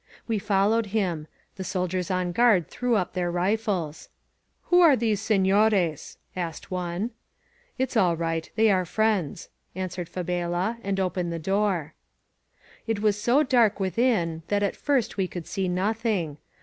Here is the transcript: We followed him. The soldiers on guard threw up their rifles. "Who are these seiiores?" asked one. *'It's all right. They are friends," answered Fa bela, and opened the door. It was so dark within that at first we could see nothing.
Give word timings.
We 0.27 0.39
followed 0.39 0.87
him. 0.97 1.27
The 1.57 1.63
soldiers 1.63 2.09
on 2.09 2.31
guard 2.31 2.67
threw 2.67 2.95
up 2.95 3.13
their 3.13 3.29
rifles. 3.29 4.09
"Who 4.71 4.81
are 4.81 4.95
these 4.95 5.21
seiiores?" 5.21 6.17
asked 6.35 6.71
one. 6.71 7.11
*'It's 7.77 7.95
all 7.95 8.17
right. 8.17 8.49
They 8.55 8.71
are 8.71 8.83
friends," 8.83 9.49
answered 9.75 10.09
Fa 10.09 10.23
bela, 10.23 10.79
and 10.81 10.99
opened 10.99 11.31
the 11.31 11.37
door. 11.37 11.93
It 12.87 12.99
was 13.03 13.15
so 13.21 13.43
dark 13.43 13.79
within 13.79 14.41
that 14.47 14.63
at 14.63 14.75
first 14.75 15.17
we 15.17 15.27
could 15.27 15.45
see 15.45 15.67
nothing. 15.67 16.39